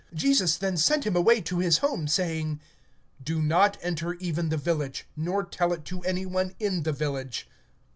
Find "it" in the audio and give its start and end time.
5.73-5.85